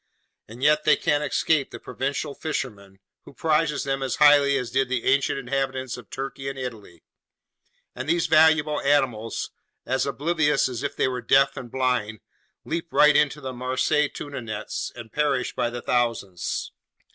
And 0.47 0.63
yet 0.63 0.83
they 0.83 0.95
can't 0.95 1.23
escape 1.23 1.69
the 1.69 1.79
Provençal 1.79 2.35
fishermen, 2.35 2.97
who 3.25 3.35
prize 3.35 3.83
them 3.83 4.01
as 4.01 4.15
highly 4.15 4.57
as 4.57 4.71
did 4.71 4.89
the 4.89 5.03
ancient 5.05 5.37
inhabitants 5.37 5.95
of 5.95 6.09
Turkey 6.09 6.49
and 6.49 6.57
Italy; 6.57 7.03
and 7.93 8.09
these 8.09 8.25
valuable 8.25 8.81
animals, 8.81 9.51
as 9.85 10.07
oblivious 10.07 10.67
as 10.67 10.81
if 10.81 10.95
they 10.95 11.07
were 11.07 11.21
deaf 11.21 11.55
and 11.55 11.69
blind, 11.69 12.21
leap 12.65 12.87
right 12.91 13.15
into 13.15 13.41
the 13.41 13.53
Marseilles 13.53 14.09
tuna 14.15 14.41
nets 14.41 14.91
and 14.95 15.13
perish 15.13 15.53
by 15.53 15.69
the 15.69 15.83
thousands. 15.83 16.71